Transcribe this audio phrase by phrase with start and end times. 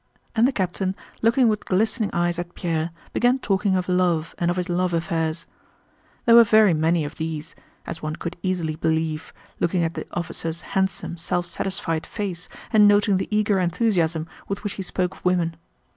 [0.35, 4.57] and the captain, looking with glistening eyes at Pierre, began talking of love and of
[4.57, 5.45] his love affairs.
[6.25, 7.53] There were very many of these,
[7.85, 13.17] as one could easily believe, looking at the officer's handsome, self satisfied face, and noting
[13.17, 15.55] the eager enthusiasm with which he spoke of women.